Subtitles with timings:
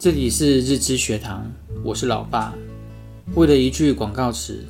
[0.00, 1.44] 这里是日知学堂，
[1.84, 2.54] 我是老爸。
[3.34, 4.64] 为了一句广告词，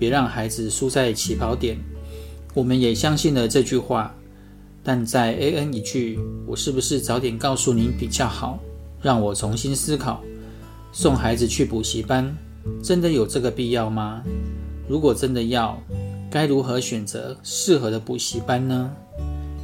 [0.00, 1.78] 别让孩子输在起跑点，
[2.54, 4.12] 我们也相信了这句话。
[4.82, 8.58] 但在 AN 一句“我是不是早点告诉您比较好”，
[9.00, 10.20] 让我重新思考：
[10.90, 12.36] 送孩子去补习班，
[12.82, 14.24] 真的有这个必要吗？
[14.88, 15.80] 如果真的要，
[16.28, 18.90] 该如何选择适合的补习班呢？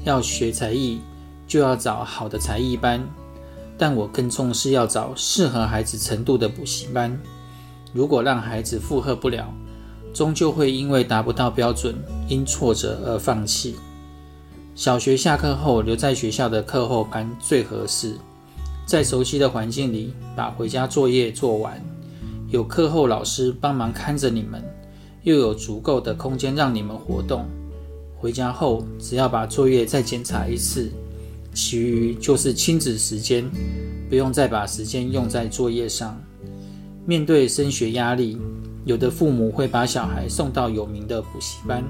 [0.04, 1.00] 要学才艺，
[1.48, 3.04] 就要找好的才艺班，
[3.80, 7.18] 但我更重视要找适合孩子程度的补习班。
[7.94, 9.50] 如果让孩子负荷不了，
[10.12, 11.94] 终究会因为达不到标准，
[12.28, 13.76] 因挫折而放弃。
[14.74, 18.16] 小学下课后留在学校的课后班最合适，
[18.84, 21.82] 在熟悉的环境里把回家作业做完，
[22.50, 24.62] 有课后老师帮忙看着你们，
[25.22, 27.46] 又有足够的空间让你们活动。
[28.18, 30.92] 回家后只要把作业再检查一次，
[31.52, 33.44] 其余就是亲子时间，
[34.08, 36.20] 不用再把时间用在作业上。
[37.06, 38.38] 面对升学压力，
[38.84, 41.82] 有的父母会把小孩送到有名的补习班，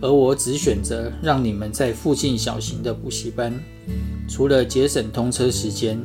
[0.00, 3.52] 而我只选择让你们在附近小型的补习班。
[4.28, 5.98] 除了节省通车时间，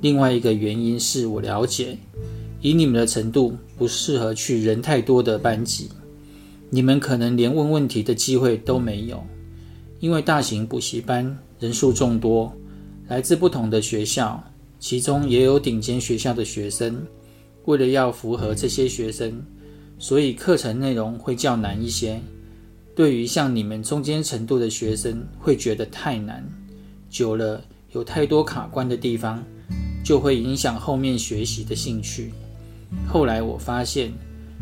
[0.00, 1.98] 另外一个原因是我了解，
[2.60, 5.90] 以你们的程度不适合去人太多的班级，
[6.70, 9.22] 你们可能连问问题的机会都没有，
[10.06, 12.56] 因为大型补习班人数众多，
[13.08, 14.40] 来自不同的学校，
[14.78, 17.04] 其中也有顶尖学校的学生。
[17.64, 19.42] 为了要符合这些学生，
[19.98, 22.20] 所以课程内容会较难一些。
[22.94, 26.46] 对于像你们中间程度的学生，会觉得太难，
[27.10, 29.42] 久了有太多卡关的地方，
[30.04, 32.32] 就会影响后面学习的兴趣。
[33.08, 34.12] 后来我发现，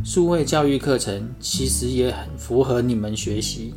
[0.02, 3.74] 数位教育课程其实也很符合你们学习，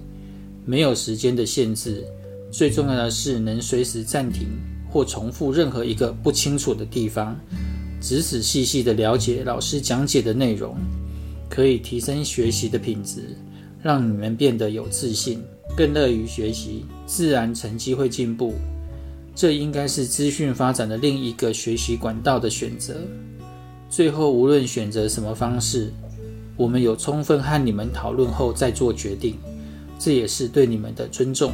[0.67, 2.03] 没有时间的限制，
[2.51, 4.49] 最重要的是能随时暂停
[4.91, 7.39] 或重复任何一个不清楚的地方。
[8.01, 10.75] 仔仔细细地了解老师讲解的内容，
[11.49, 13.33] 可以提升学习的品质，
[13.81, 15.41] 让你们变得有自信，
[15.77, 18.53] 更乐于学习，自然成绩会进步。
[19.33, 22.95] 这应该是资讯发展的另一个学习管道的选择。
[23.89, 25.93] 最后，无论选择什么方式，
[26.57, 29.37] 我们有充分和你们讨论后再做决定，
[29.99, 31.53] 这也是对你们的尊重。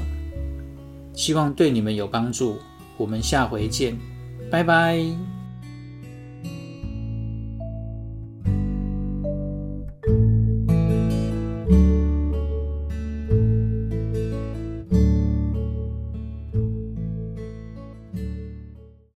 [1.13, 2.57] 希望对你们有帮助。
[2.95, 3.97] 我们下回见，
[4.51, 5.32] 拜拜。